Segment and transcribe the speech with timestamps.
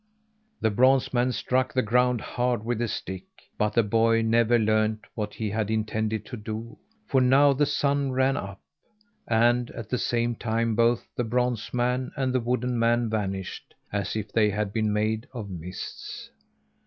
[0.61, 3.21] The bronze man struck the ground hard with his stick;
[3.59, 8.11] but the boy never learned what he had intended to do for now the sun
[8.11, 8.59] ran up,
[9.27, 14.15] and, at the same time, both the bronze man and the wooden man vanished as
[14.15, 16.31] if they had been made of mists.